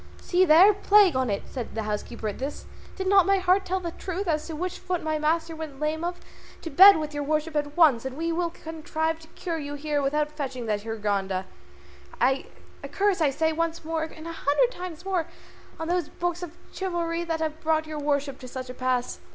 [0.19, 0.73] "See there!
[0.73, 2.65] plague on it!" cried the housekeeper at this:
[2.95, 6.03] "did not my heart tell the truth as to which foot my master went lame
[6.03, 6.19] of?
[6.63, 10.01] To bed with your worship at once, and we will contrive to cure you here
[10.01, 11.45] without fetching that Hurgada.
[12.19, 12.43] A
[12.91, 15.27] curse I say once more, and a hundred times more,
[15.79, 19.19] on those books of chivalry that have brought your worship to such a pass."